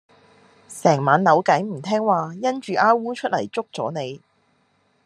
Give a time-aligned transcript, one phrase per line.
[0.67, 2.77] 成晚扭計唔聽話因住虓
[3.13, 4.19] 䰧出噄捉咗你